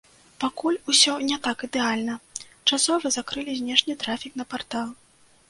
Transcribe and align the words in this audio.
Пакуль 0.43 0.77
усё 0.93 1.13
не 1.31 1.37
так 1.47 1.57
ідэальна, 1.67 2.15
часова 2.69 3.13
закрылі 3.17 3.53
знешні 3.61 3.99
трафік 4.07 4.33
на 4.43 4.49
партал. 4.57 4.91